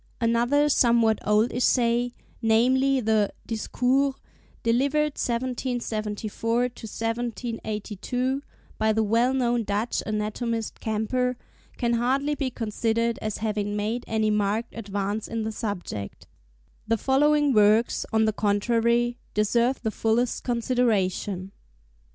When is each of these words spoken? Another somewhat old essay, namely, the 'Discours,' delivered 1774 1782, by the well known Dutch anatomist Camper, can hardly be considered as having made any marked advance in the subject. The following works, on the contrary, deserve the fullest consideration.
Another 0.19 0.67
somewhat 0.67 1.19
old 1.27 1.53
essay, 1.53 2.15
namely, 2.41 3.01
the 3.01 3.29
'Discours,' 3.45 4.15
delivered 4.63 5.13
1774 5.15 6.59
1782, 6.61 8.41
by 8.79 8.91
the 8.91 9.03
well 9.03 9.31
known 9.31 9.63
Dutch 9.63 10.01
anatomist 10.07 10.79
Camper, 10.79 11.37
can 11.77 11.93
hardly 11.93 12.33
be 12.33 12.49
considered 12.49 13.19
as 13.21 13.37
having 13.45 13.75
made 13.75 14.03
any 14.07 14.31
marked 14.31 14.73
advance 14.75 15.27
in 15.27 15.43
the 15.43 15.51
subject. 15.51 16.25
The 16.87 16.97
following 16.97 17.53
works, 17.53 18.03
on 18.11 18.25
the 18.25 18.33
contrary, 18.33 19.19
deserve 19.35 19.83
the 19.83 19.91
fullest 19.91 20.43
consideration. 20.43 21.51